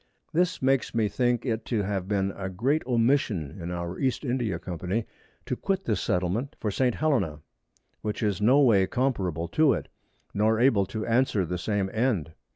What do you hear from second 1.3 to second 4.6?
it to have been a great Omission in our East India